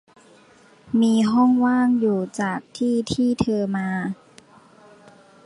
[1.01, 3.89] มีห้องว่างอยู่จากที่ที่เธอมา